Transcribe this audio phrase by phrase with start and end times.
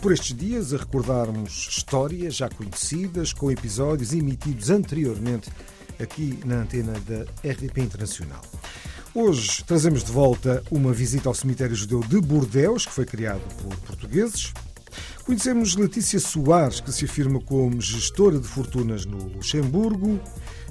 [0.00, 5.50] Por estes dias, a recordarmos histórias já conhecidas, com episódios emitidos anteriormente
[5.98, 8.40] aqui na antena da RDP Internacional.
[9.12, 13.76] Hoje trazemos de volta uma visita ao cemitério judeu de Bordeus, que foi criado por
[13.78, 14.52] portugueses.
[15.24, 20.20] Conhecemos Letícia Soares, que se afirma como gestora de fortunas no Luxemburgo.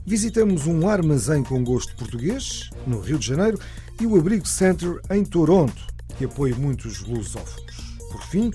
[0.06, 3.60] Visitamos um armazém com gosto português, no Rio de Janeiro,
[4.00, 5.86] e o Abrigo Center, em Toronto,
[6.18, 7.98] que apoia muitos lusófonos.
[8.10, 8.54] Por fim,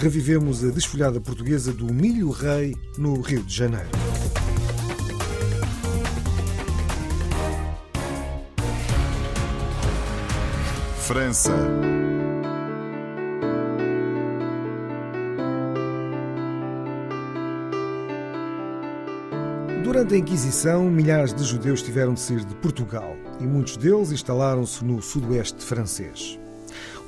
[0.00, 3.90] revivemos a desfolhada portuguesa do Milho Rei, no Rio de Janeiro.
[11.00, 11.52] França.
[19.84, 24.82] Durante a Inquisição, milhares de judeus tiveram de sair de Portugal e muitos deles instalaram-se
[24.82, 26.39] no sudoeste francês.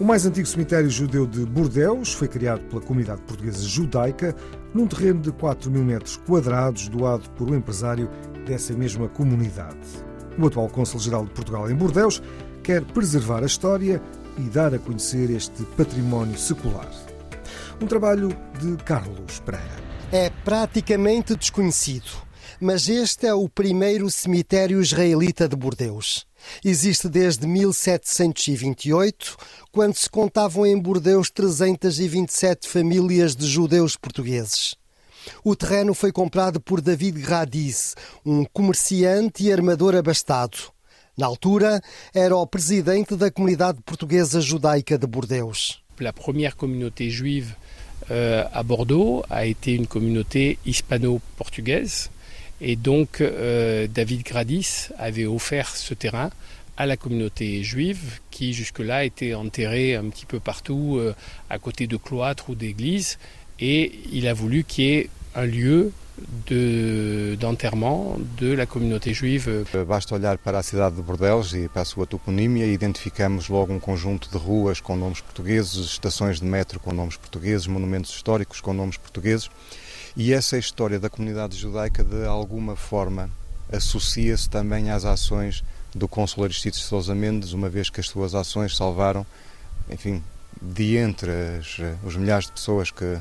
[0.00, 4.34] O mais antigo cemitério judeu de Bordeus foi criado pela comunidade portuguesa judaica
[4.74, 8.10] num terreno de 4 mil metros quadrados doado por um empresário
[8.46, 9.78] dessa mesma comunidade.
[10.38, 12.22] O atual cônsul-geral de Portugal em Bordeus
[12.62, 14.00] quer preservar a história
[14.38, 16.90] e dar a conhecer este património secular.
[17.80, 18.28] Um trabalho
[18.60, 19.82] de Carlos Pereira.
[20.10, 22.10] É praticamente desconhecido,
[22.60, 26.26] mas este é o primeiro cemitério israelita de Bordeus.
[26.64, 29.36] Existe desde 1728,
[29.70, 34.74] quando se contavam em Bordeus 327 famílias de judeus portugueses.
[35.44, 40.58] O terreno foi comprado por David Radiz, um comerciante e armador abastado.
[41.16, 41.80] Na altura,
[42.14, 45.82] era o presidente da comunidade portuguesa judaica de Bordeus.
[46.00, 47.54] La première communauté juive
[48.10, 52.10] euh, à Bordeaux a été une communauté hispano-portugaise.
[52.64, 56.30] Et donc, euh, David Gradis avait offert ce terrain
[56.76, 61.12] à la communauté juive qui, jusque-là, était enterrée un petit peu partout, euh,
[61.50, 63.18] à côté de cloîtres ou d'églises.
[63.58, 65.92] Et il a voulu qu'il y ait un lieu
[66.46, 71.82] de- d'enterrement de, la communauté juive Basta olhar para a cidade de Bordeus e para
[71.82, 76.78] a sua toponímia identificamos logo um conjunto de ruas com nomes portugueses, estações de metro
[76.78, 79.50] com nomes portugueses, monumentos históricos com nomes portugueses.
[80.16, 83.30] E essa história da comunidade judaica, de alguma forma,
[83.72, 85.64] associa-se também às ações
[85.94, 89.24] do cônsul Aristides de Sousa Mendes, uma vez que as suas ações salvaram,
[89.88, 90.22] enfim,
[90.60, 93.18] de entre as, os milhares de pessoas que,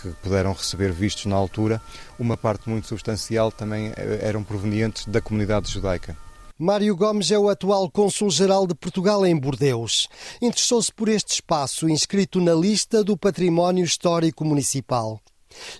[0.00, 1.80] que puderam receber vistos na altura,
[2.18, 6.14] uma parte muito substancial também eh, eram provenientes da comunidade judaica.
[6.58, 10.08] Mário Gomes é o atual cônsul-geral de Portugal em Bordeus.
[10.40, 15.20] Interessou-se por este espaço inscrito na lista do Património Histórico Municipal.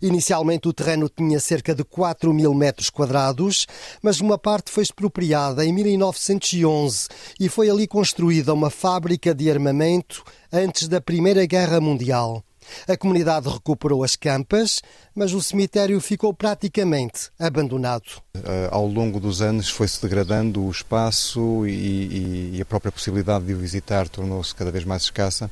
[0.02, 3.66] Inicialmente o terreno tinha cerca de 4 mil metros quadrados,
[4.02, 7.08] mas uma parte foi expropriada em 1911
[7.38, 12.42] e foi ali construída uma fábrica de armamento antes da Primeira Guerra Mundial.
[12.88, 14.80] A comunidade recuperou as campas,
[15.14, 18.22] mas o cemitério ficou praticamente abandonado.
[18.34, 23.54] Eh, ao longo dos anos foi-se degradando o espaço e, e- a própria possibilidade de
[23.54, 25.50] o visitar tornou-se cada vez mais escassa.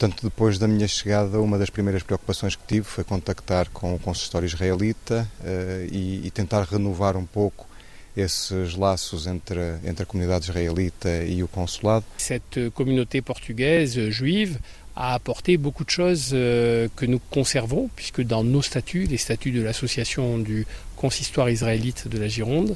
[0.00, 3.98] Portanto, depois da minha chegada, uma das primeiras preocupações que tive foi contactar com o
[3.98, 7.66] consistório israelita eh, e, e tentar renovar um pouco
[8.16, 12.06] esses laços entre, entre a comunidade israelita e o consulado.
[12.16, 14.56] Cette communauté portugaise juive
[14.96, 19.52] a apporté beaucoup de choses euh, que nous conservons, puisque dans nos statuts, les statuts
[19.52, 20.66] de l'association du
[20.96, 22.74] consistoire israélite de la Gironde,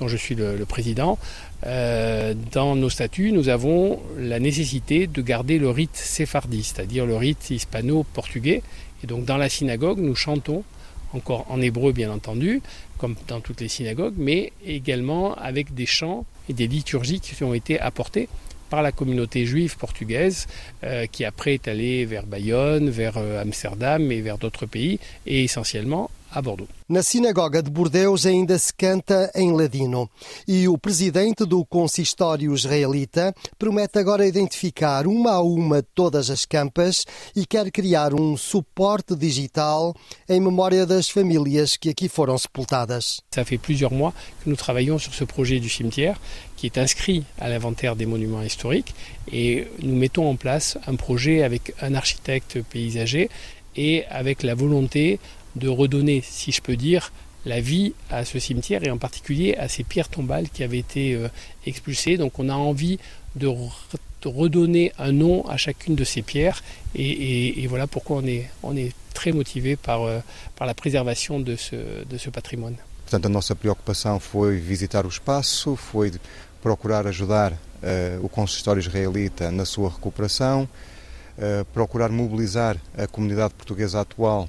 [0.00, 1.18] dont je suis le, président,
[1.66, 7.16] euh, dans nos statuts, nous avons la nécessité de garder le rite séphardi, c'est-à-dire le
[7.16, 8.62] rite hispano-portugais.
[9.04, 10.64] Et donc dans la synagogue, nous chantons
[11.12, 12.62] encore en hébreu bien entendu,
[12.98, 17.54] comme dans toutes les synagogues, mais également avec des chants et des liturgies qui ont
[17.54, 18.28] été apportés
[18.70, 20.46] par la communauté juive portugaise,
[20.84, 25.42] euh, qui après est allée vers Bayonne, vers euh, Amsterdam et vers d'autres pays, et
[25.42, 26.10] essentiellement
[26.40, 26.68] Bordeaux.
[26.88, 30.10] Na sinagoga de Bordeus ainda se canta em ladino
[30.46, 37.04] e o presidente do consistório israelita promete agora identificar uma a uma todas as campas
[37.34, 39.94] e quer criar um suporte digital
[40.28, 43.20] em memória das famílias que aqui foram sepultadas.
[43.34, 44.12] Ça fait plusieurs mois
[44.42, 46.20] que nous travaillons sur ce projet du cimetière
[46.56, 48.94] qui est inscrit à l'inventaire des monuments historiques
[49.32, 53.30] et nous mettons en place un projet avec un architecte paysager
[53.76, 55.20] et avec la volonté
[55.56, 57.12] de redonner, si je peux dire,
[57.46, 61.14] la vie à ce cimetière et en particulier à ces pierres tombales qui avaient été
[61.14, 61.28] euh,
[61.66, 62.16] expulsées.
[62.18, 62.98] Donc on a envie
[63.34, 63.72] de, re-
[64.22, 66.62] de redonner un nom à chacune de ces pierres
[66.94, 70.20] et, et- et voilà pourquoi on est, on est très motivé par, euh,
[70.56, 72.76] par la préservation de ce, de ce patrimoine.
[73.06, 76.12] Portanto, a nossa preocupação foi visitar o espaço, foi
[76.62, 77.52] procurar ajudar
[77.82, 80.68] eh, o consistório israelita na sua recuperação,
[81.38, 84.48] eh, procurar mobilizar a comunidade portuguesa atual,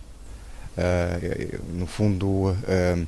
[1.74, 3.06] no fundo, eh,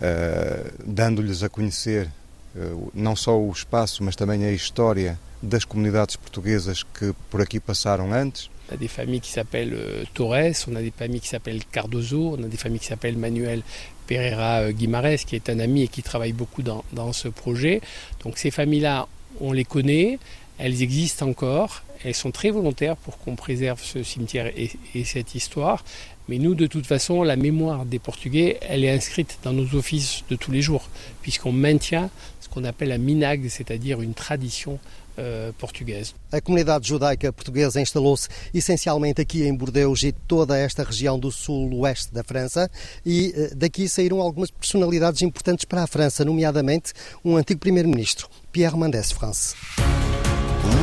[0.00, 2.08] eh, dando-lhes a conhecer
[2.56, 7.60] eh, não só o espaço, mas também a história das comunidades portuguesas que por aqui
[7.60, 8.50] passaram antes.
[8.70, 12.36] On a des familles qui s'appellent euh, Torres, on a des familles qui s'appellent Cardozo,
[12.38, 13.62] on a des familles qui s'appellent Manuel
[14.06, 17.80] Pereira euh, Guimarães, qui est un ami et qui travaille beaucoup dans, ce projet.
[18.24, 19.08] Donc ces familles-là,
[19.40, 20.18] on les connaît,
[20.58, 25.34] elles existent encore, elles sont très volontaires pour qu'on préserve ce cimetière et, et cette
[25.34, 25.82] histoire.
[26.28, 30.24] Mais nous, de toute façon, la mémoire des Portugais, elle est inscrite dans nos offices
[30.28, 30.88] de tous les jours,
[31.22, 32.10] puisqu'on maintient
[32.40, 34.78] ce qu'on appelle un minag, c'est-à-dire une tradition
[35.18, 36.14] euh, portugaise.
[36.30, 42.14] A comunidade judaica portuguesa instalou-se essencialmente aqui em Bordeaux e toda esta região do sul-oeste
[42.14, 42.70] da França
[43.04, 46.92] e eh, daqui saíram algumas personalidades importantes para a França, nomeadamente
[47.24, 49.56] um antigo primeiro-ministro, Pierre Mendès France.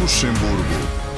[0.02, 1.15] Luxemburgo.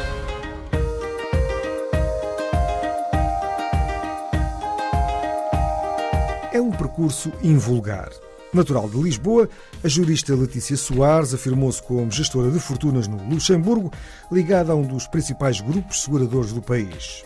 [6.58, 8.10] É um percurso invulgar.
[8.52, 9.48] Natural de Lisboa,
[9.84, 13.92] a jurista Letícia Soares afirmou-se como gestora de fortunas no Luxemburgo,
[14.32, 17.24] ligada a um dos principais grupos seguradores do país.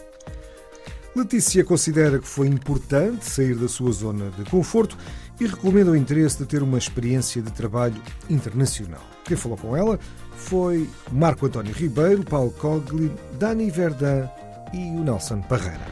[1.15, 4.97] Letícia considera que foi importante sair da sua zona de conforto
[5.39, 9.01] e recomenda o interesse de ter uma experiência de trabalho internacional.
[9.23, 9.97] Quem falou com ela
[10.35, 14.27] foi Marco António Ribeiro, Paulo Cogli, Dani Verdun
[14.73, 15.87] e o Nelson Parreira.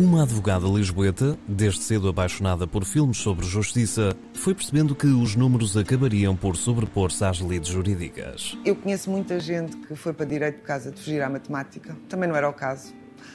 [0.00, 5.76] Uma advogada lisboeta, desde cedo apaixonada por filmes sobre justiça, foi percebendo que os números
[5.76, 8.56] acabariam por sobrepor-se às lides jurídicas.
[8.64, 11.96] Eu conheço muita gente que foi para direito por causa de fugir à matemática.
[12.08, 12.94] Também não era o caso.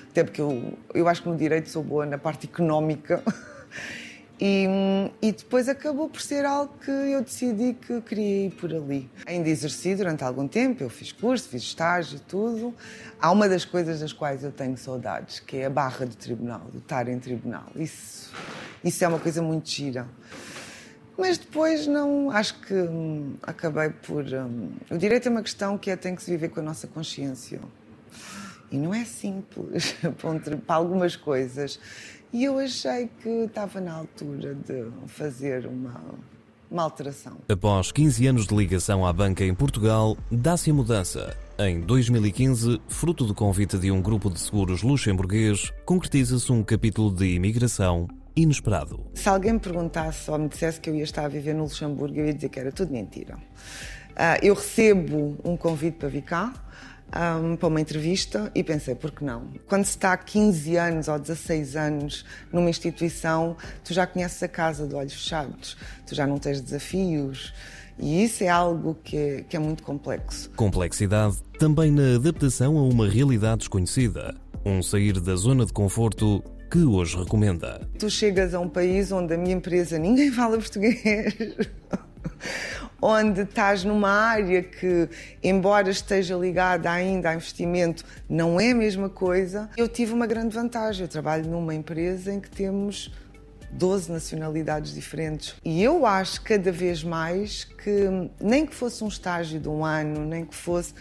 [0.10, 3.22] Até porque eu, eu acho que no direito sou boa na parte económica.
[4.40, 4.66] E,
[5.22, 9.10] e depois acabou por ser algo que eu decidi que queria ir por ali.
[9.26, 12.74] Ainda exerci durante algum tempo, eu fiz curso, fiz estágio tudo.
[13.22, 16.62] Há uma das coisas das quais eu tenho saudades, que é a barra do tribunal,
[16.72, 17.66] do estar em tribunal.
[17.76, 18.32] Isso,
[18.84, 20.08] isso é uma coisa muito gira.
[21.18, 24.26] Mas depois não, acho que hum, acabei por.
[24.26, 26.88] hum, o direito é uma questão que é tem que se viver com a nossa
[26.88, 27.62] consciência.
[28.72, 29.96] E não é simples
[30.66, 31.80] para algumas coisas.
[32.34, 36.02] E eu achei que estava na altura de fazer uma,
[36.70, 37.38] uma alteração.
[37.48, 41.38] Após 15 anos de ligação à banca em Portugal, dá-se a mudança.
[41.60, 47.36] Em 2015, fruto do convite de um grupo de seguros luxemburguês, concretiza-se um capítulo de
[47.36, 49.06] imigração inesperado.
[49.14, 52.18] Se alguém me perguntasse ou me dissesse que eu ia estar a viver no Luxemburgo,
[52.18, 53.38] eu ia dizer que era tudo mentira.
[54.16, 56.52] Ah, eu recebo um convite para vir cá,
[57.14, 59.48] ahm, para uma entrevista, e pensei, por que não?
[59.68, 64.48] Quando se está há 15 anos ou 16 anos numa instituição, tu já conheces a
[64.48, 67.54] casa de olhos fechados, tu já não tens desafios,
[68.00, 70.50] e isso é algo que é, que é muito complexo.
[70.56, 74.36] Complexidade também na adaptação a uma realidade desconhecida.
[74.66, 77.88] Um sair da zona de conforto que hoje recomenda.
[78.00, 81.36] Tu chegas a um país onde a minha empresa ninguém fala português,
[83.02, 85.10] onde estás numa área que,
[85.44, 89.70] embora esteja ligada ainda a investimento, não é a mesma coisa.
[89.76, 91.02] Eu tive uma grande vantagem.
[91.02, 93.12] Eu trabalho numa empresa em que temos
[93.74, 95.56] 12 nacionalidades diferentes.
[95.66, 100.26] E eu acho cada vez mais que, nem que fosse um estágio de um ano,
[100.26, 100.94] nem que fosse.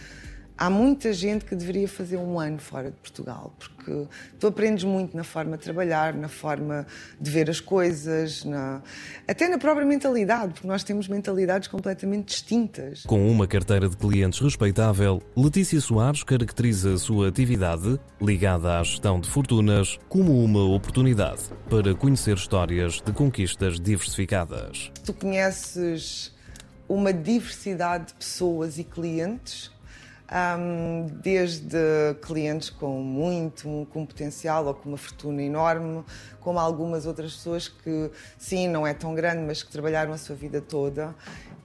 [0.57, 4.07] Há muita gente que deveria fazer um ano fora de Portugal, porque
[4.39, 6.85] tu aprendes muito na forma de trabalhar, na forma
[7.19, 8.81] de ver as coisas, na...
[9.27, 13.03] até na própria mentalidade, porque nós temos mentalidades completamente distintas.
[13.03, 19.19] Com uma carteira de clientes respeitável, Letícia Soares caracteriza a sua atividade, ligada à gestão
[19.19, 24.91] de fortunas, como uma oportunidade para conhecer histórias de conquistas diversificadas.
[25.03, 26.31] Tu conheces
[26.87, 29.71] uma diversidade de pessoas e clientes,
[30.33, 31.77] hum, desde
[32.21, 36.03] clientes com muito, com potencial ou com uma fortuna enorme,
[36.39, 40.35] como algumas outras pessoas que, sim, não é tão grande, mas que trabalharam a sua
[40.35, 41.15] vida toda.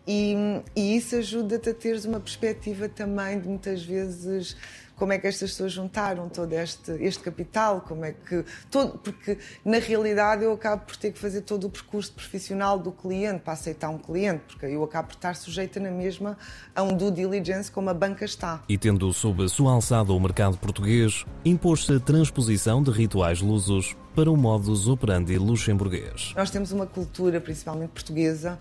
[0.07, 0.35] E,
[0.75, 4.57] e isso ajuda-te a teres uma perspectiva também de muitas vezes
[4.99, 8.45] como é que estas pessoas juntaram todo este, este capital, como é que.
[8.71, 12.91] Todo, porque na realidade eu acabo por ter que fazer todo o percurso profissional do
[12.91, 16.37] cliente para aceitar um cliente, porque eu acabo por estar sujeita na mesma
[16.75, 18.63] a um due diligence como a banca está.
[18.69, 23.97] E tendo sob a sua alçada o mercado português, impôs-se a transposição de rituais lusos
[24.15, 26.33] para o modus operandi luxemburguês.
[26.37, 28.59] Nós temos uma cultura, principalmente portuguesa,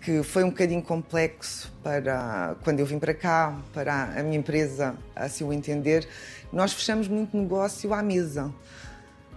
[0.00, 4.94] que foi um bocadinho complexo para quando eu vim para cá, para a minha empresa
[5.14, 6.06] assim o entender.
[6.52, 8.52] Nós fechamos muito negócio à mesa.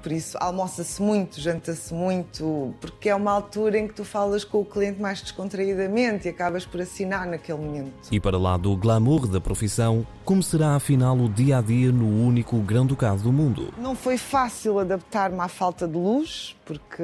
[0.01, 4.61] Por isso, almoça-se muito, janta-se muito, porque é uma altura em que tu falas com
[4.61, 8.09] o cliente mais descontraídamente e acabas por assinar naquele momento.
[8.11, 12.07] E para lá do glamour da profissão, como será afinal o dia a dia no
[12.25, 13.71] único grão-ducado do mundo?
[13.77, 17.03] Não foi fácil adaptar-me à falta de luz, porque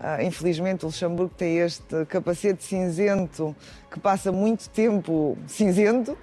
[0.00, 3.54] Uh, infelizmente, o Luxemburgo tem este capacete cinzento
[3.90, 6.16] que passa muito tempo cinzento,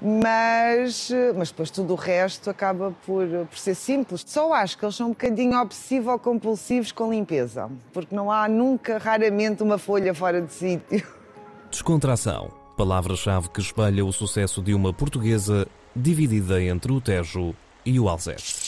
[0.00, 4.24] mas, mas depois tudo o resto acaba por, por ser simples.
[4.26, 9.62] Só acho que eles são um bocadinho obsessivo-compulsivos com limpeza, porque não há nunca, raramente,
[9.62, 11.06] uma folha fora de sítio.
[11.70, 17.54] Descontração, palavra-chave que espelha o sucesso de uma portuguesa dividida entre o Tejo
[17.84, 18.67] e o Alzeste.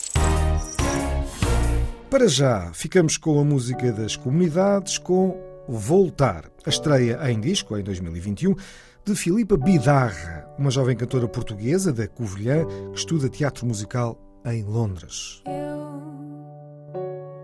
[2.11, 7.85] Para já, ficamos com a música das comunidades com Voltar, a estreia em disco em
[7.85, 8.57] 2021
[9.05, 15.41] de Filipa Bidarra, uma jovem cantora portuguesa da Covilhã que estuda teatro musical em Londres.
[15.47, 16.03] Eu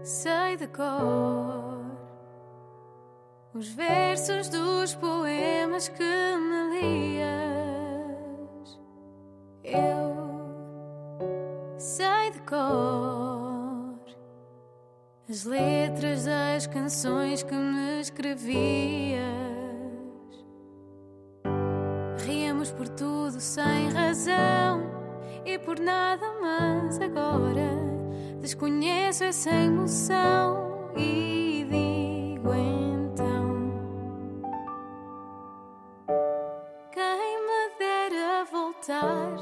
[0.03, 1.81] sei de cor
[3.55, 8.81] os versos dos poemas que me lias.
[9.63, 10.17] Eu
[11.79, 13.46] sei de cor
[15.29, 19.21] as letras das canções que me escrevias.
[22.25, 24.89] Ríamos por tudo sem razão
[25.45, 27.73] e por nada, mas agora
[28.41, 33.73] desconheço essa emoção e digo então:
[36.93, 39.35] Quem me dera voltar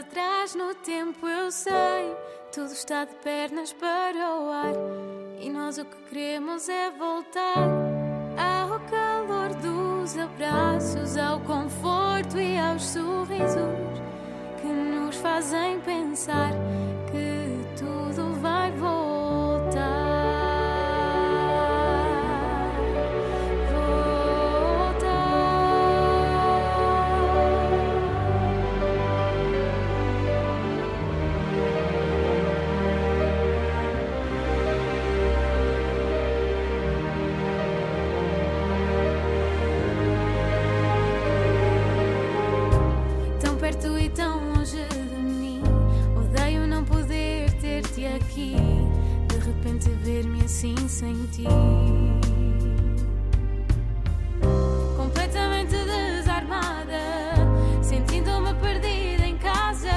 [0.00, 2.16] atrás no tempo, eu sei
[2.54, 4.74] tudo está de pernas para o ar.
[5.40, 7.68] E nós o que queremos é voltar
[8.38, 13.58] ao calor dos abraços, ao conforto e aos sorrisos
[14.60, 16.52] que nos fazem pensar
[50.44, 51.44] assim sem ti.
[54.96, 57.34] Completamente desarmada,
[57.82, 59.90] sentindo-me perdida em casa.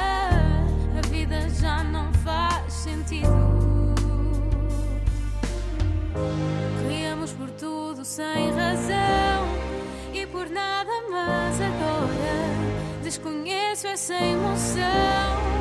[0.97, 3.27] A vida já não faz sentido.
[6.81, 9.45] Corríamos por tudo sem razão
[10.13, 14.83] e por nada, mas agora desconheço essa emoção.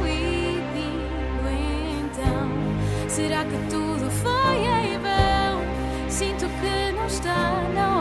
[0.06, 1.48] E digo
[2.00, 3.85] então: será que tudo
[7.06, 7.95] que não está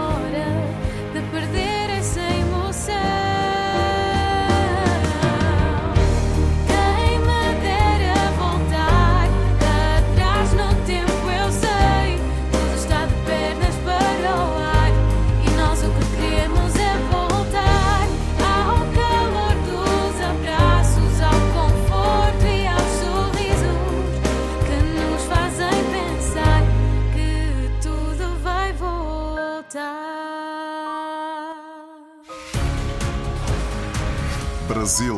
[34.86, 35.18] Brasil.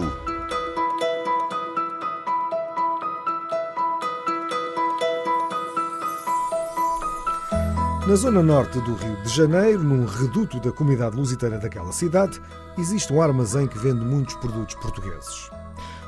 [8.07, 12.41] Na zona norte do Rio de Janeiro, num reduto da comunidade lusitana daquela cidade,
[12.77, 15.51] existe um armazém que vende muitos produtos portugueses.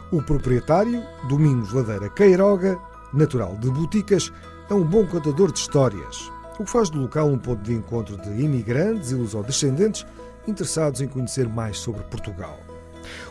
[0.10, 2.80] O proprietário, Domingos Ladeira Queiroga,
[3.12, 4.32] natural de Boticas,
[4.70, 8.16] é um bom contador de histórias, o que faz do local um ponto de encontro
[8.16, 10.06] de imigrantes e lusodescendentes
[10.48, 12.69] interessados em conhecer mais sobre Portugal.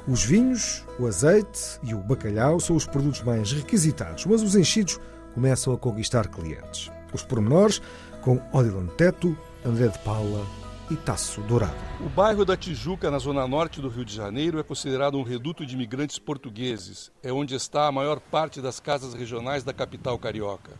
[0.07, 4.99] Os vinhos, o azeite e o bacalhau são os produtos mais requisitados, mas os enchidos
[5.35, 6.91] começam a conquistar clientes.
[7.13, 7.81] Os pormenores
[8.23, 10.45] com Odilon Teto, André de Paula
[10.91, 11.75] e Taço Dourado.
[12.01, 15.65] O bairro da Tijuca, na zona norte do Rio de Janeiro, é considerado um reduto
[15.67, 17.13] de imigrantes portugueses.
[17.23, 20.73] É onde está a maior parte das casas regionais da capital carioca.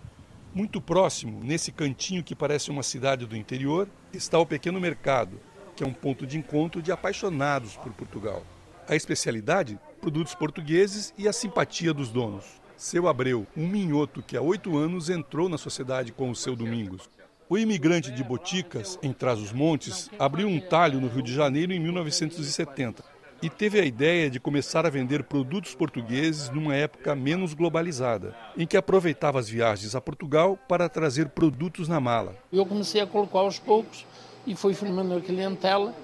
[0.55, 5.39] Muito próximo, nesse cantinho que parece uma cidade do interior, está o Pequeno Mercado,
[5.77, 8.43] que é um ponto de encontro de apaixonados por Portugal.
[8.89, 9.79] A especialidade?
[10.01, 12.47] Produtos portugueses e a simpatia dos donos.
[12.75, 17.03] Seu Abreu, um minhoto que há oito anos entrou na sociedade com o seu Domingos.
[17.51, 23.05] O imigrante de Boticas, em Trás-os-Montes, abriu um talho no Rio de Janeiro em 1970
[23.43, 28.67] e teve a ideia de começar a vender produtos portugueses numa época menos globalizada, em
[28.67, 32.35] que aproveitava as viagens a Portugal para trazer produtos na mala.
[32.51, 34.07] Eu comecei a colocar aos poucos
[34.47, 35.95] e fui formando a clientela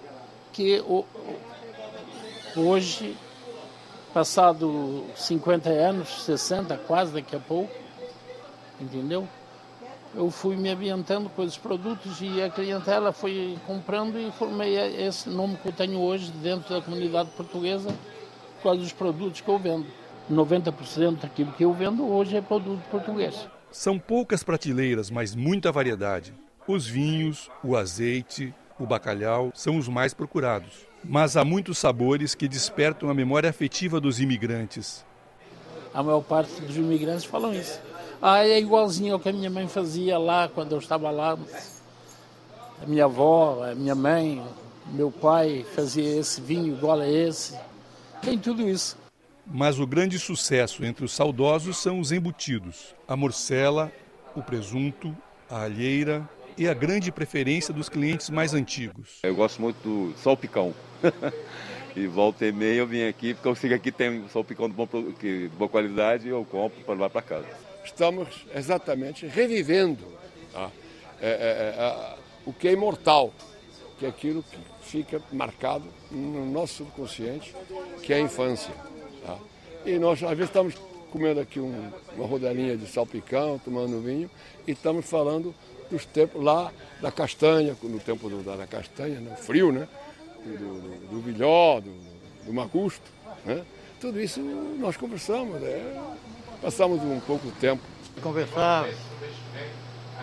[0.53, 0.83] que
[2.57, 3.17] hoje
[4.15, 7.75] Passado 50 anos, 60 quase daqui a pouco,
[8.81, 9.27] entendeu?
[10.15, 15.29] Eu fui me ambientando com esses produtos e a clientela foi comprando e formei esse
[15.29, 17.91] nome que eu tenho hoje dentro da comunidade portuguesa
[18.59, 19.87] por causa dos produtos que eu vendo.
[20.31, 23.49] 90% daquilo que eu vendo hoje é produto português.
[23.73, 26.33] São poucas prateleiras, mas muita variedade.
[26.69, 32.49] Os vinhos, o azeite, o bacalhau são os mais procurados mas há muitos sabores que
[32.49, 35.05] despertam a memória afetiva dos imigrantes.
[35.93, 37.79] A maior parte dos imigrantes falam isso.
[38.21, 41.39] Ah, é igualzinho ao que a minha mãe fazia lá quando eu estava lá.
[42.83, 44.43] A minha avó, a minha mãe,
[44.93, 47.57] meu pai fazia esse vinho igual a esse.
[48.23, 48.97] Tem tudo isso.
[49.47, 53.93] Mas o grande sucesso entre os saudosos são os embutidos: a morcela,
[54.35, 55.15] o presunto,
[55.51, 59.19] a alheira, e a grande preferência dos clientes mais antigos.
[59.23, 60.75] Eu gosto muito do salpicão.
[61.97, 64.75] e volta e meia eu vim aqui, porque eu sei que aqui tem salpicão de,
[64.75, 64.89] bom,
[65.21, 67.47] de boa qualidade e eu compro para levar para casa.
[67.85, 70.05] Estamos exatamente revivendo
[70.53, 70.71] tá?
[71.21, 73.33] é, é, é, o que é imortal,
[73.99, 77.55] que é aquilo que fica marcado no nosso subconsciente,
[78.03, 78.75] que é a infância.
[79.25, 79.39] Tá?
[79.85, 80.75] E nós, às vezes, estamos
[81.11, 84.29] comendo aqui um, uma rodelinha de salpicão, tomando vinho,
[84.67, 85.55] e estamos falando
[85.95, 89.89] dos tempos lá da castanha, no tempo do, da, castanha, no frio, né?
[90.45, 91.93] Do, do, do vilhó, do,
[92.45, 93.11] do magusto,
[93.45, 93.65] né?
[94.01, 94.41] Tudo isso
[94.79, 96.15] nós conversamos, né?
[96.65, 97.83] passamos um pouco de tempo.
[98.23, 98.89] Conversar,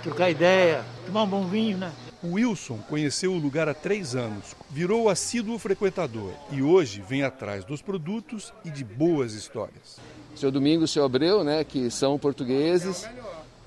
[0.02, 1.92] trocar ideia, tomar um bom vinho, né?
[2.24, 7.64] O Wilson conheceu o lugar há três anos, virou assíduo frequentador e hoje vem atrás
[7.64, 10.00] dos produtos e de boas histórias.
[10.36, 13.08] Seu Domingos e seu Abreu, né, que são portugueses,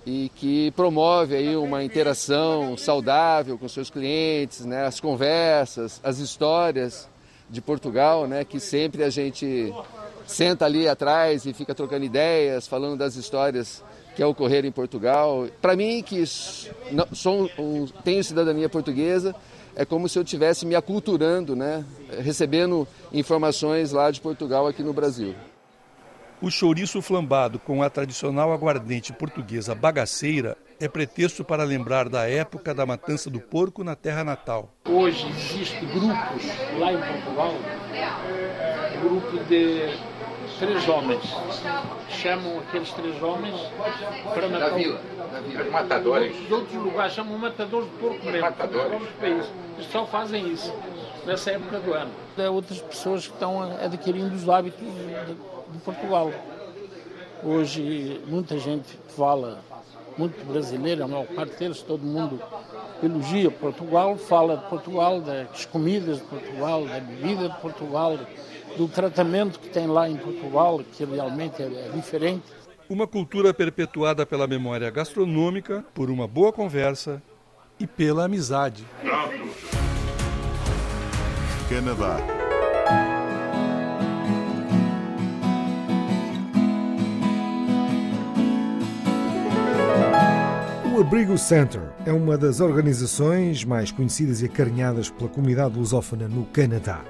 [0.07, 7.09] e que promove aí uma interação saudável com seus clientes, né, as conversas, as histórias
[7.49, 9.73] de Portugal, né, que sempre a gente
[10.27, 13.83] senta ali atrás e fica trocando ideias, falando das histórias
[14.15, 15.49] que ocorreram em Portugal.
[15.61, 19.35] Para mim, que sou um, tenho cidadania portuguesa,
[19.77, 21.85] é como se eu estivesse me aculturando, né,
[22.21, 25.35] recebendo informações lá de Portugal aqui no Brasil.
[26.45, 32.75] O chouriço flambado com a tradicional aguardente portuguesa bagaceira é pretexto para lembrar da época
[32.75, 34.69] da matança do porco na terra natal.
[34.87, 36.45] Hoje existem grupos
[36.79, 37.55] lá em Portugal,
[39.01, 39.89] grupo de
[40.59, 41.23] três homens.
[42.11, 43.59] Chamam aqueles três homens
[44.35, 44.69] para matar.
[44.69, 45.01] Da vila,
[45.33, 45.71] da vila.
[45.71, 46.47] matadores.
[46.47, 48.41] De outros lugares chamam matadores de porco mesmo.
[48.43, 49.09] Matadores.
[49.23, 49.47] Eles
[49.91, 50.75] só fazem isso
[51.25, 52.11] nessa época do ano.
[52.37, 56.33] Há outras pessoas que estão adquirindo os hábitos de de Portugal.
[57.43, 59.61] Hoje muita gente fala,
[60.17, 62.41] muito brasileiro, a maior parte deles, todo mundo
[63.03, 68.19] elogia Portugal, fala de Portugal, das comidas de Portugal, da bebida de Portugal,
[68.77, 72.43] do tratamento que tem lá em Portugal, que realmente é, é diferente.
[72.89, 77.23] Uma cultura perpetuada pela memória gastronômica, por uma boa conversa
[77.79, 78.85] e pela amizade.
[81.69, 82.44] Canadá.
[90.95, 96.45] O Abrigo Center é uma das organizações mais conhecidas e acarinhadas pela comunidade lusófona no
[96.45, 97.01] Canadá.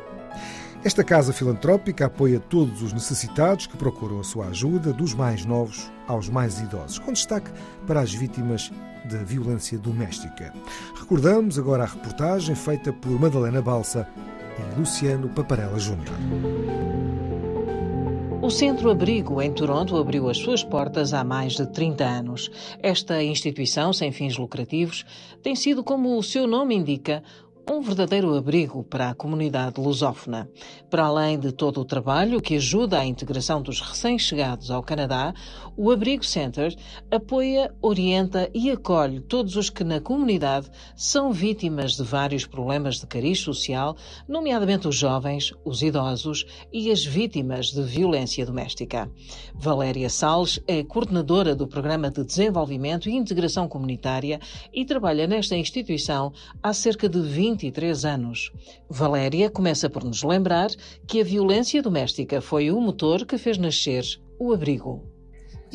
[0.83, 5.93] Esta casa filantrópica apoia todos os necessitados que procuram a sua ajuda, dos mais novos
[6.09, 7.51] aos mais idosos, com destaque
[7.87, 8.73] para as vítimas
[9.05, 10.51] da violência doméstica.
[10.99, 14.09] Recordamos agora a reportagem feita por Madalena Balsa
[14.59, 17.04] e Luciano Paparella Júnior.
[18.45, 22.51] O Centro Abrigo em Toronto abriu as suas portas há mais de 30 anos.
[22.79, 25.03] Esta instituição sem fins lucrativos
[25.43, 27.23] tem sido, como o seu nome indica,
[27.71, 30.49] um verdadeiro abrigo para a comunidade lusófona.
[30.91, 35.33] Para além de todo o trabalho que ajuda à integração dos recém-chegados ao Canadá,
[35.77, 36.75] o Abrigo Center
[37.11, 43.07] apoia, orienta e acolhe todos os que na comunidade são vítimas de vários problemas de
[43.07, 43.97] cariz social,
[44.29, 49.11] nomeadamente os jovens, os idosos e as vítimas de violência doméstica.
[49.55, 54.39] Valéria Salles é coordenadora do Programa de Desenvolvimento e Integração Comunitária
[54.73, 57.21] e trabalha nesta instituição há cerca de
[57.55, 58.53] 23 anos.
[58.91, 60.71] Valéria começa por nos lembrar
[61.07, 64.05] que a violência doméstica foi o motor que fez nascer
[64.39, 65.14] o abrigo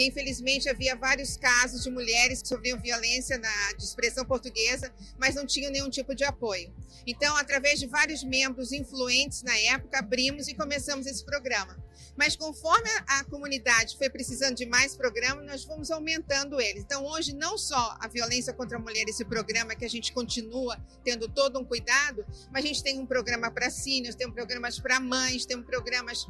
[0.07, 5.45] infelizmente havia vários casos de mulheres que sofriam violência na, de expressão portuguesa, mas não
[5.45, 6.73] tinham nenhum tipo de apoio.
[7.05, 11.77] Então, através de vários membros influentes na época, abrimos e começamos esse programa.
[12.15, 16.83] Mas conforme a comunidade foi precisando de mais programas, nós fomos aumentando eles.
[16.83, 20.77] Então, hoje, não só a violência contra a mulher, esse programa que a gente continua
[21.03, 24.79] tendo todo um cuidado, mas a gente tem um programa para seniors, tem um programas
[24.79, 26.27] para mães, tem um programas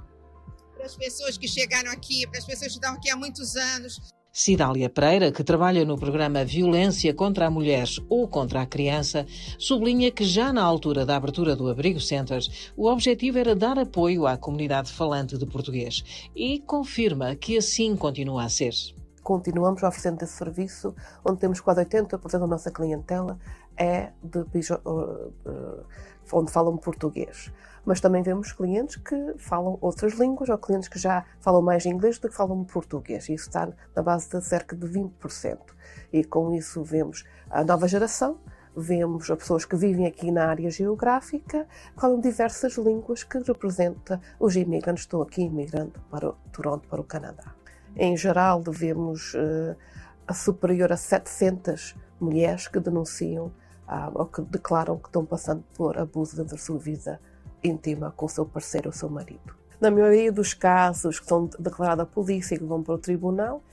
[0.79, 3.99] para as pessoas que chegaram aqui, para as pessoas que estão aqui há muitos anos.
[4.31, 9.25] Cidália Pereira, que trabalha no programa Violência contra a Mulher ou contra a Criança,
[9.57, 14.25] sublinha que já na altura da abertura do Abrigo Centers, o objetivo era dar apoio
[14.25, 18.73] à comunidade falante de português e confirma que assim continua a ser.
[19.21, 23.37] Continuamos oferecendo esse serviço, onde temos quase 80% da nossa clientela
[23.75, 24.45] é de,
[26.31, 27.51] onde falam português
[27.85, 32.17] mas também vemos clientes que falam outras línguas ou clientes que já falam mais inglês
[32.19, 33.23] do que falam português.
[33.29, 35.57] Isso está na base de cerca de 20%.
[36.11, 38.39] E com isso vemos a nova geração,
[38.75, 44.55] vemos as pessoas que vivem aqui na área geográfica, falam diversas línguas que representam os
[44.55, 47.53] imigrantes estão aqui imigrando para Toronto, para o Canadá.
[47.95, 49.75] Em geral, vemos uh,
[50.27, 53.47] a superior a 700 mulheres que denunciam
[53.87, 57.19] uh, ou que declaram que estão passando por abuso dentro da sua vida
[57.63, 59.55] íntima com o seu parceiro ou seu marido.
[59.79, 63.63] Na maioria dos casos que são declarados à polícia e que vão para o tribunal,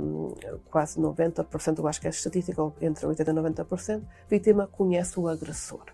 [0.00, 0.34] um,
[0.70, 5.28] quase 90%, eu acho que é estatística, entre 80% e 90%, a vítima conhece o
[5.28, 5.84] agressor.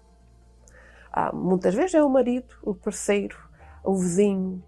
[1.12, 3.36] Ah, muitas vezes é o marido, o parceiro,
[3.82, 4.62] o vizinho,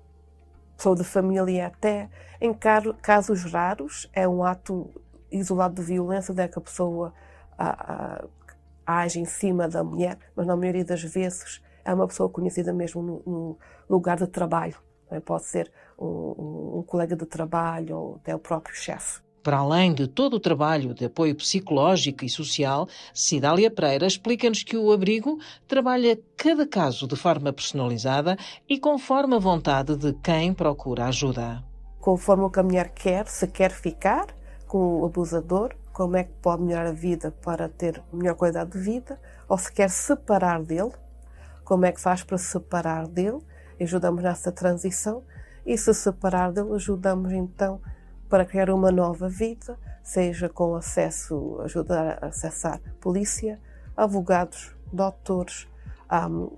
[0.77, 2.11] pessoa de família até.
[2.41, 4.91] Em casos raros, é um ato
[5.31, 7.13] isolado de violência, é que a pessoa
[7.59, 8.25] ah,
[8.87, 12.73] ah, age em cima da mulher, mas na maioria das vezes é uma pessoa conhecida
[12.73, 14.77] mesmo no, no lugar de trabalho.
[15.11, 15.21] É?
[15.21, 19.23] Pode ser um, um, colega de trabalho ou até o próprio chefe.
[19.43, 24.75] Para além de todo o trabalho de apoio psicológico e social, Cidália Pereira explica-nos que
[24.75, 31.05] o abrigo trabalha cada caso de forma personalizada e conforme a vontade de quem procura
[31.05, 31.63] ajuda.
[32.01, 34.29] Conforme o que a mulher quer, se quer ficar
[34.67, 38.79] com o abusador, como é que pode melhorar a vida para ter melhor qualidade de
[38.79, 40.91] vida, ou se quer separar dele,
[41.65, 43.41] como é que faz para se separar dele,
[43.81, 45.23] ajudamos nessa transição.
[45.65, 47.81] E se separar dele, ajudamos então
[48.29, 53.59] para criar uma nova vida, seja com acesso, ajudar a acessar polícia,
[53.97, 55.67] advogados, doutores,
[56.13, 56.51] um,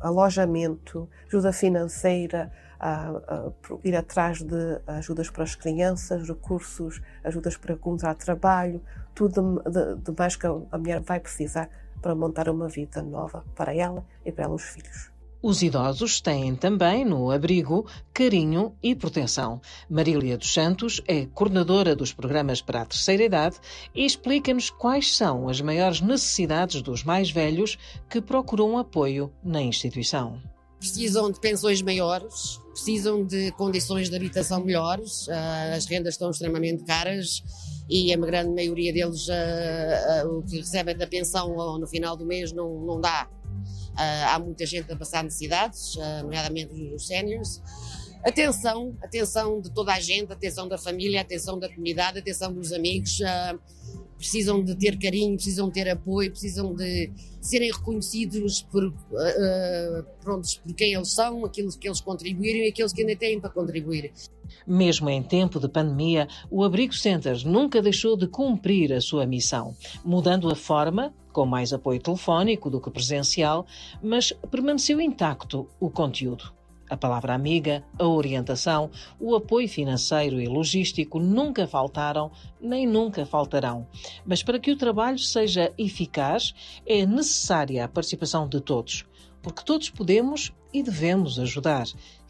[0.00, 7.74] alojamento, ajuda financeira, a, a, ir atrás de ajudas para as crianças, recursos, ajudas para
[7.74, 8.82] encontrar trabalho,
[9.14, 11.68] tudo de, de mais que a mulher vai precisar
[12.04, 15.10] para montar uma vida nova para ela e para os filhos.
[15.42, 19.58] Os idosos têm também no abrigo carinho e proteção.
[19.88, 23.56] Marília dos Santos é coordenadora dos programas para a terceira idade
[23.94, 27.78] e explica-nos quais são as maiores necessidades dos mais velhos
[28.10, 30.42] que procuram apoio na instituição.
[30.78, 36.84] Precisam de pensões maiores, precisam de condições de habitação melhores, ah, as rendas estão extremamente
[36.84, 37.42] caras
[37.88, 42.24] e a grande maioria deles uh, uh, o que recebem da pensão no final do
[42.24, 43.28] mês não, não dá.
[43.92, 47.62] Uh, há muita gente a passar necessidades, nomeadamente os séniores.
[48.24, 53.18] Atenção, atenção de toda a gente, atenção da família, atenção da comunidade, atenção dos amigos.
[54.16, 58.92] Precisam de ter carinho, precisam ter apoio, precisam de serem reconhecidos por,
[60.22, 63.50] prontos, por quem eles são, aquilo que eles contribuíram e aqueles que ainda têm para
[63.50, 64.12] contribuir.
[64.66, 69.76] Mesmo em tempo de pandemia, o Abrigo Centers nunca deixou de cumprir a sua missão,
[70.04, 73.66] mudando a forma, com mais apoio telefónico do que presencial,
[74.02, 76.52] mas permaneceu intacto o conteúdo.
[76.94, 82.30] A palavra amiga, a orientação, o apoio financeiro e logístico nunca faltaram
[82.60, 83.84] nem nunca faltarão.
[84.24, 86.54] Mas para que o trabalho seja eficaz,
[86.86, 89.04] é necessária a participação de todos,
[89.42, 91.86] porque todos podemos e devemos ajudar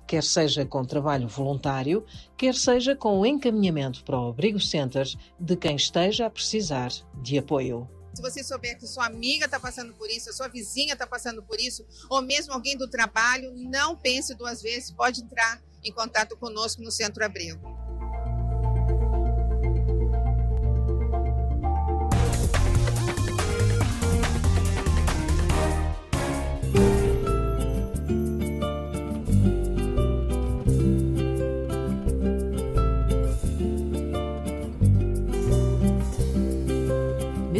[0.06, 2.04] quer seja com trabalho voluntário,
[2.38, 6.90] quer seja com o encaminhamento para o Abrigo Centers de quem esteja a precisar
[7.22, 7.88] de apoio.
[8.14, 11.42] Se você souber que sua amiga está passando por isso, a sua vizinha está passando
[11.42, 16.36] por isso, ou mesmo alguém do trabalho, não pense duas vezes, pode entrar em contato
[16.36, 17.83] conosco no Centro Abrigo.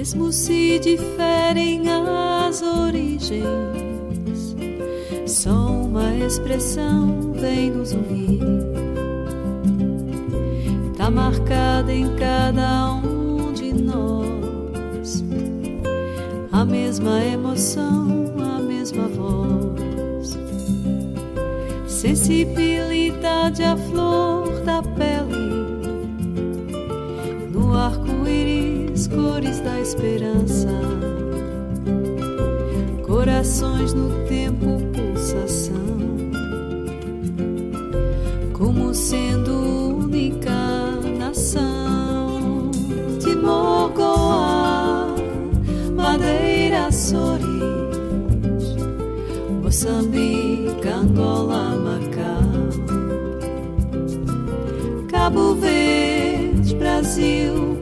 [0.05, 3.41] Mesmo se diferem as origens,
[5.27, 8.43] só uma expressão vem nos unir.
[10.95, 15.25] Tá marcada em cada um de nós.
[16.53, 20.39] A mesma emoção, a mesma voz,
[21.87, 25.14] sensibilidade à flor da pele
[29.15, 30.69] cores da esperança,
[33.07, 35.75] corações no tempo, pulsação,
[38.53, 40.51] como sendo única
[41.19, 42.71] nação.
[43.21, 45.15] De Morgoa,
[45.95, 47.47] Madeira, Soris,
[49.63, 52.69] Moçambique, Angola, Macau,
[55.09, 57.74] Cabo Verde, Brasil,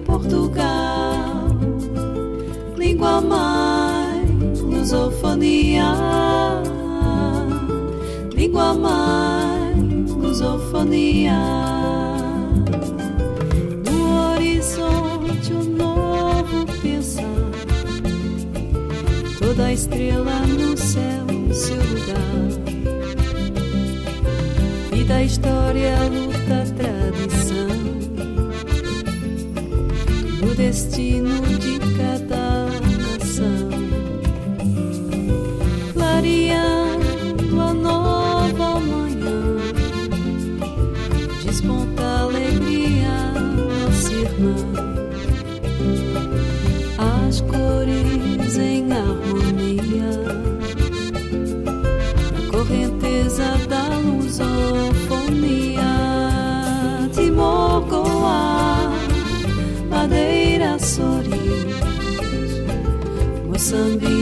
[3.03, 4.27] língua mãe,
[4.61, 5.93] lusofonia,
[8.33, 9.75] língua mãe,
[10.07, 11.37] lusofonia.
[13.85, 17.25] No horizonte um novo pensar,
[19.41, 22.23] toda estrela no céu, seu lugar.
[24.93, 27.83] Vida, história, luta, tradição.
[30.41, 31.92] O destino de
[63.73, 64.22] Moçambique.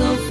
[0.00, 0.29] Voltámos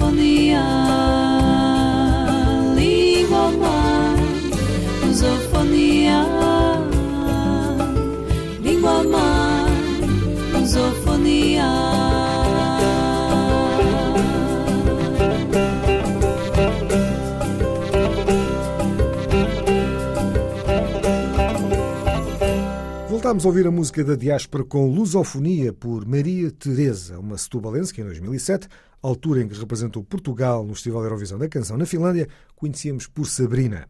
[23.30, 28.04] a ouvir a música da diáspora com Lusofonia por Maria Teresa, uma setubalense que em
[28.04, 28.68] 2007,
[29.04, 33.88] altura em que representou Portugal no Festival Eurovisão da Canção na Finlândia, conhecíamos por Sabrina.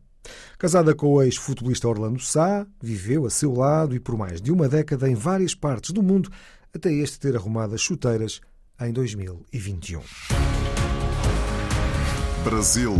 [0.57, 4.67] Casada com o ex-futebolista Orlando Sá, viveu a seu lado e por mais de uma
[4.67, 6.29] década em várias partes do mundo,
[6.75, 8.41] até este ter arrumado as chuteiras
[8.81, 10.01] em 2021.
[12.43, 12.93] Brasil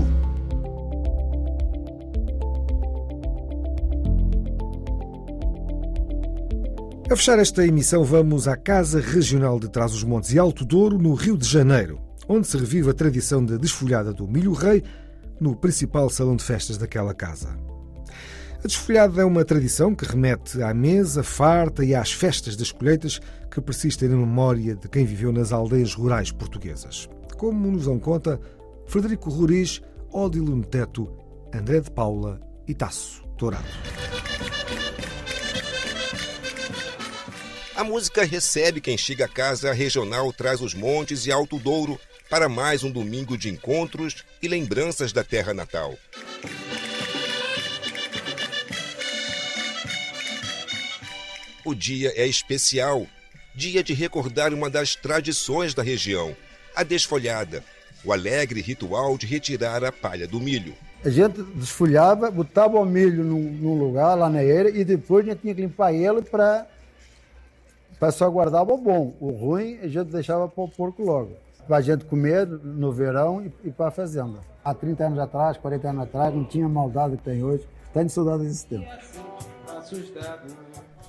[7.12, 11.36] A fechar esta emissão, vamos à Casa Regional de Trás-os-Montes e Alto Douro, no Rio
[11.36, 14.84] de Janeiro, onde se revive a tradição de desfolhada do milho rei
[15.42, 17.58] no principal salão de festas daquela casa.
[18.64, 23.20] A desfolhada é uma tradição que remete à mesa farta e às festas das colheitas
[23.50, 27.10] que persistem na memória de quem viveu nas aldeias rurais portuguesas.
[27.38, 28.40] Como nos dão conta
[28.86, 29.82] Frederico Roriz,
[30.14, 31.10] Odilo Neteto,
[31.52, 33.66] André de Paula e Tasso Dourado.
[37.80, 41.98] A música recebe quem chega à casa regional Traz os Montes e Alto Douro
[42.30, 45.94] para mais um domingo de encontros e lembranças da terra natal.
[51.64, 53.08] O dia é especial,
[53.56, 56.36] dia de recordar uma das tradições da região,
[56.76, 57.64] a desfolhada,
[58.04, 60.76] o alegre ritual de retirar a palha do milho.
[61.06, 65.40] A gente desfolhava, botava o milho num, lugar lá na eira e depois a gente
[65.44, 66.68] tinha que limpar ele para
[68.00, 69.14] para só guardar o bom.
[69.20, 71.34] O ruim a gente deixava para o porco logo.
[71.68, 74.40] Para a gente comer no verão e, e para a fazenda.
[74.64, 77.68] Há 30 anos atrás, 40 anos atrás, não tinha maldade que tem hoje.
[77.94, 78.88] Tenho saudade desse tempo.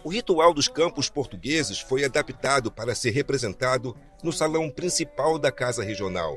[0.02, 5.84] O ritual dos campos portugueses foi adaptado para ser representado no salão principal da Casa
[5.84, 6.36] Regional.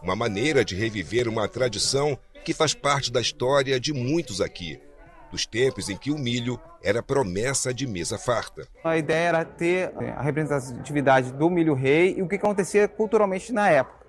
[0.00, 4.80] Uma maneira de reviver uma tradição que faz parte da história de muitos aqui,
[5.32, 8.68] dos tempos em que o milho era promessa de mesa farta.
[8.84, 13.52] A ideia era ter é, a representatividade do milho rei e o que acontecia culturalmente
[13.52, 14.06] na época.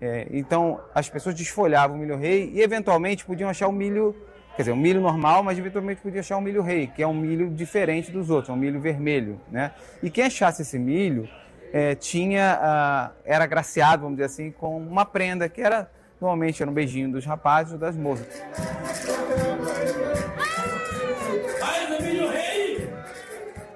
[0.00, 4.16] É, então, as pessoas desfolhavam o milho rei e, eventualmente, podiam achar o milho,
[4.56, 7.14] quer dizer, um milho normal, mas eventualmente podiam achar um milho rei, que é um
[7.14, 9.40] milho diferente dos outros, é um milho vermelho.
[9.50, 9.72] Né?
[10.02, 11.28] E quem achasse esse milho
[11.72, 15.90] é, tinha, era agraciado, vamos dizer assim, com uma prenda, que era
[16.22, 18.26] normalmente era um beijinho dos rapazes ou das moças.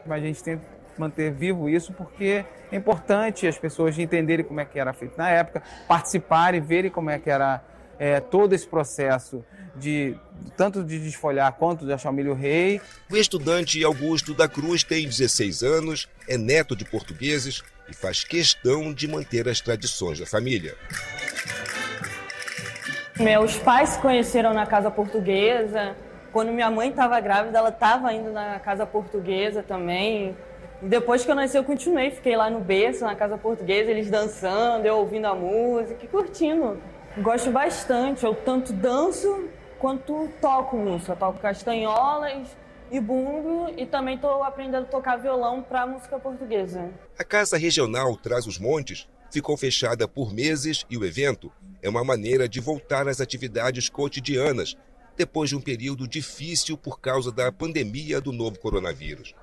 [0.06, 0.64] Mas a gente tem que
[0.98, 5.28] manter vivo isso porque é importante as pessoas entenderem como é que era feito na
[5.28, 7.62] época, participarem, verem como é que era
[7.98, 10.16] é, todo esse processo de
[10.56, 12.80] tanto de desfolhar quanto de achar o milho rei.
[13.10, 18.92] O estudante Augusto da Cruz tem 16 anos, é neto de portugueses e faz questão
[18.92, 20.74] de manter as tradições da família.
[23.18, 25.96] Meus pais se conheceram na casa portuguesa,
[26.32, 30.36] quando minha mãe estava grávida, ela estava indo na casa portuguesa também.
[30.82, 34.84] Depois que eu nasci, eu continuei, fiquei lá no berço, na casa portuguesa, eles dançando,
[34.84, 36.78] eu ouvindo a música e curtindo.
[37.18, 41.16] Gosto bastante, eu tanto danço quanto toco música.
[41.16, 42.56] Toco castanholas
[42.90, 46.90] e bumbo e também estou aprendendo a tocar violão para música portuguesa.
[47.18, 51.50] A Casa Regional Traz os Montes ficou fechada por meses e o evento
[51.82, 54.76] é uma maneira de voltar às atividades cotidianas
[55.16, 59.34] depois de um período difícil por causa da pandemia do novo coronavírus.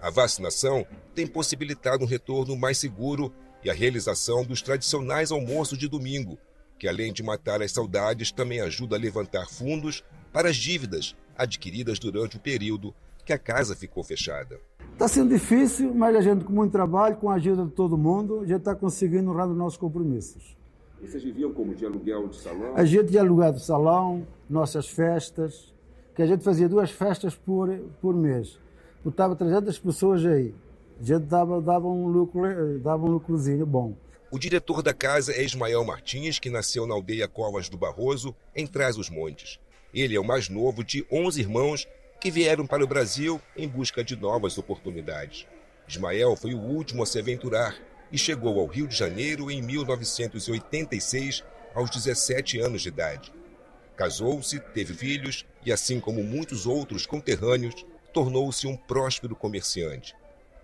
[0.00, 3.32] A vacinação tem possibilitado um retorno mais seguro
[3.64, 6.38] e a realização dos tradicionais almoços de domingo,
[6.78, 11.98] que além de matar as saudades, também ajuda a levantar fundos para as dívidas adquiridas
[11.98, 14.58] durante o período que a casa ficou fechada.
[14.92, 18.40] Está sendo difícil, mas a gente com muito trabalho, com a ajuda de todo mundo,
[18.46, 20.56] gente está conseguindo honrar os nossos compromissos.
[21.00, 22.76] E vocês viviam como de aluguel de salão?
[22.76, 25.72] A gente de aluguel de salão, nossas festas,
[26.14, 27.68] que a gente fazia duas festas por,
[28.00, 28.58] por mês.
[29.04, 30.52] Botava 300 pessoas aí.
[31.00, 33.94] A gente dava, dava, um lucro, dava um lucrozinho bom.
[34.30, 38.66] O diretor da casa é Ismael Martins, que nasceu na aldeia Covas do Barroso, em
[38.66, 39.60] Trás-os-Montes.
[39.94, 41.88] Ele é o mais novo de 11 irmãos
[42.20, 45.46] que vieram para o Brasil em busca de novas oportunidades.
[45.88, 47.76] Ismael foi o último a se aventurar
[48.10, 51.44] e chegou ao Rio de Janeiro em 1986,
[51.74, 53.32] aos 17 anos de idade.
[53.96, 60.14] Casou-se, teve filhos e, assim como muitos outros conterrâneos, tornou-se um próspero comerciante.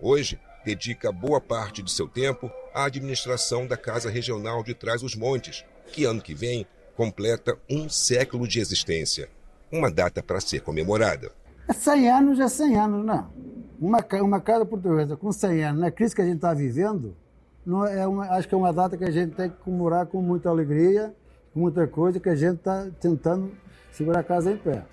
[0.01, 6.05] Hoje, dedica boa parte de seu tempo à administração da Casa Regional de Trás-os-Montes, que
[6.05, 9.29] ano que vem completa um século de existência.
[9.71, 11.33] Uma data para ser comemorada.
[11.73, 13.31] 100 anos é 100 anos, não.
[13.81, 17.17] Uma, uma casa portuguesa com 100 anos, na crise que a gente está vivendo,
[17.65, 20.21] não é uma, acho que é uma data que a gente tem que comemorar com
[20.21, 21.15] muita alegria,
[21.53, 23.53] com muita coisa, que a gente está tentando
[23.93, 24.85] segurar a casa em pé.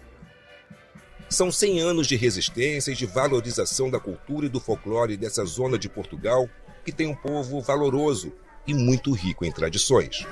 [1.29, 5.77] São 100 anos de resistência e de valorização da cultura e do folclore dessa zona
[5.77, 6.49] de Portugal,
[6.83, 8.33] que tem um povo valoroso
[8.67, 10.25] e muito rico em tradições.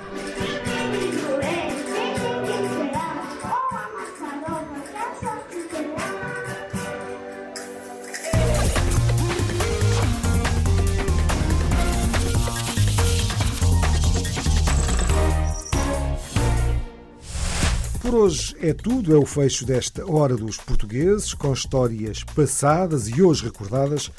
[18.20, 23.44] Hoje é tudo, é o fecho desta Hora dos Portugueses, com histórias passadas e hoje
[23.44, 24.10] recordadas,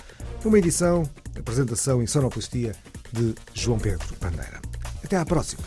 [0.44, 2.76] Uma edição, apresentação e sonoplastia
[3.14, 4.60] de João Pedro Bandeira.
[5.04, 5.62] Até à próxima.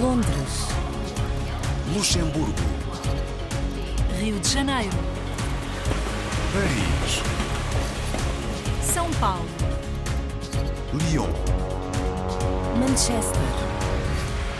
[0.00, 0.66] Londres,
[1.94, 2.52] Luxemburgo,
[4.18, 4.96] Rio de Janeiro,
[6.52, 7.22] Paris,
[8.92, 9.46] São Paulo,
[10.94, 11.30] Lyon.
[12.80, 13.71] Manchester.